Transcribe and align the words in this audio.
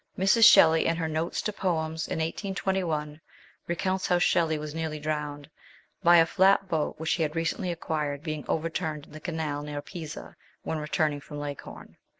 Mrs. 0.17 0.49
Shelley, 0.51 0.87
in 0.87 0.95
her 0.97 1.07
Notes 1.07 1.43
to 1.43 1.53
Poems 1.53 2.07
in 2.07 2.17
1821, 2.17 3.21
re 3.67 3.75
counts 3.75 4.07
how 4.07 4.17
Shelley 4.17 4.57
was 4.57 4.73
nearly 4.73 4.99
drowned, 4.99 5.47
by 6.01 6.17
a 6.17 6.25
flat 6.25 6.67
boat 6.67 6.95
which 6.99 7.13
he 7.13 7.21
had 7.21 7.35
recently 7.35 7.71
acquired 7.71 8.23
being 8.23 8.43
overturned 8.47 9.05
in 9.05 9.11
the 9.11 9.19
canal 9.19 9.61
near 9.61 9.79
Pisa, 9.79 10.37
when 10.63 10.79
returning 10.79 11.19
from 11.19 11.37
Leghorn. 11.37 11.97